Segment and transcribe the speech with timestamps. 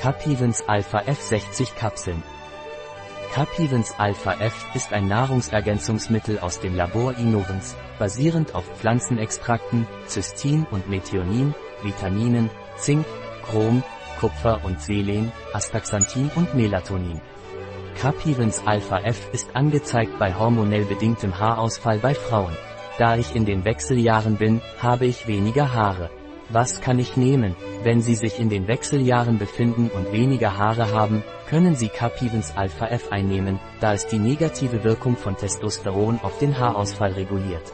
[0.00, 2.22] Capivens Alpha F60 Kapseln.
[3.32, 10.88] Capivens Alpha F ist ein Nahrungsergänzungsmittel aus dem Labor Innovens, basierend auf Pflanzenextrakten, Cystin und
[10.88, 11.52] Methionin,
[11.82, 13.04] Vitaminen, Zink,
[13.42, 13.82] Chrom,
[14.20, 17.20] Kupfer und Selen, Astaxanthin und Melatonin.
[18.00, 22.56] Capivens Alpha F ist angezeigt bei hormonell bedingtem Haarausfall bei Frauen.
[22.98, 26.08] Da ich in den Wechseljahren bin, habe ich weniger Haare.
[26.50, 27.54] Was kann ich nehmen?
[27.82, 32.86] Wenn Sie sich in den Wechseljahren befinden und weniger Haare haben, können Sie Capivens Alpha
[32.86, 37.72] F einnehmen, da es die negative Wirkung von Testosteron auf den Haarausfall reguliert.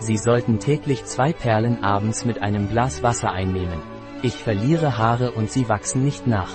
[0.00, 3.80] Sie sollten täglich zwei Perlen abends mit einem Glas Wasser einnehmen.
[4.22, 6.50] Ich verliere Haare und sie wachsen nicht nach.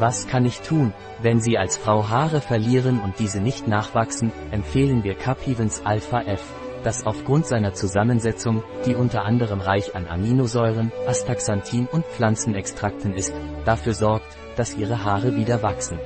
[0.00, 0.92] Was kann ich tun?
[1.22, 6.42] Wenn Sie als Frau Haare verlieren und diese nicht nachwachsen, empfehlen wir Capivens Alpha F
[6.84, 13.32] das aufgrund seiner Zusammensetzung, die unter anderem reich an Aminosäuren, Astaxanthin und Pflanzenextrakten ist,
[13.64, 15.98] dafür sorgt, dass Ihre Haare wieder wachsen.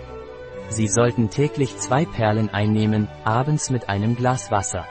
[0.69, 4.87] Sie sollten täglich zwei Perlen einnehmen, abends mit einem Glas Wasser.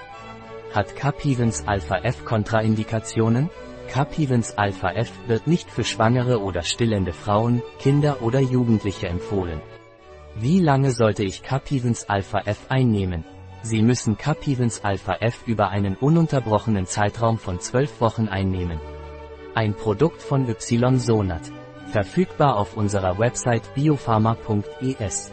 [0.73, 3.49] Hat Capivens Alpha F Kontraindikationen?
[3.89, 9.59] Capivens Alpha F wird nicht für schwangere oder stillende Frauen, Kinder oder Jugendliche empfohlen.
[10.35, 13.25] Wie lange sollte ich Capivens Alpha F einnehmen?
[13.63, 18.79] Sie müssen Capivens Alpha F über einen ununterbrochenen Zeitraum von 12 Wochen einnehmen.
[19.53, 21.51] Ein Produkt von Ysonat.
[21.91, 25.31] Verfügbar auf unserer Website biopharma.es.